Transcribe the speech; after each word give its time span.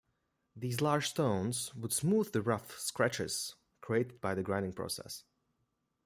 These 0.55 0.81
large 0.81 1.09
stones 1.09 1.75
would 1.75 1.93
smooth 1.93 2.31
the 2.31 2.41
rough 2.41 2.75
scratches 2.79 3.53
created 3.81 4.19
by 4.19 4.33
the 4.33 4.41
grinding 4.41 4.73
process. 4.73 5.25